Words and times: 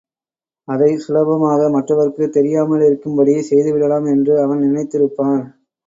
அதைச் 0.67 0.99
சுலபமாக 0.99 1.67
மற்றவருக்குத் 1.69 2.35
தெரியாமலிருக்கும்படி 2.37 3.35
செய்துவிடலாம் 3.49 4.09
என்று 4.09 4.41
அவன் 4.41 4.63
நினைத்திருப்பான். 4.63 5.41